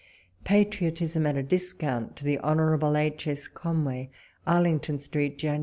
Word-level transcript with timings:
PATIilOTISM 0.45 1.27
AT 1.27 1.37
A 1.37 1.43
DISCOUNT. 1.43 2.15
To 2.15 2.23
THE 2.23 2.39
Hon. 2.39 2.95
H. 2.95 3.27
S. 3.27 3.47
Conway. 3.47 4.09
Arlington 4.47 4.97
Street, 4.97 5.37
Jan. 5.37 5.59